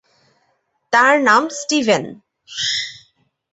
[0.93, 2.03] তার নাম স্টিভেন।